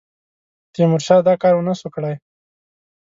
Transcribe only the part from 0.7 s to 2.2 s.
تیمورشاه دا کار ونه سو کړای.